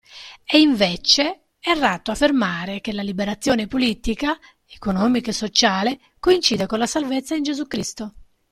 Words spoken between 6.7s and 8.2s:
la salvezza in Gesù Cristo.